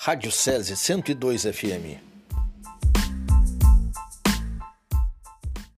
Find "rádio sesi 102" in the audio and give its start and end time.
0.00-1.44